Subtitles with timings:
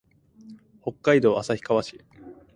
[0.81, 2.03] 北海道旭川市